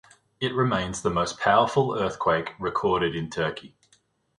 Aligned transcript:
It 0.39 0.55
remains 0.55 0.99
the 1.03 1.11
most 1.11 1.37
powerful 1.39 1.93
earthquake 1.95 2.53
recorded 2.57 3.15
in 3.15 3.29
Turkey. 3.29 3.75